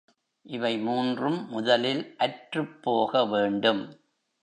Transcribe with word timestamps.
இவை 0.45 0.77
மூன்றும் 0.77 1.47
முதலில் 1.49 2.15
அற்றுப் 2.17 2.81
போக 2.81 3.25
வேண்டும். 3.25 3.83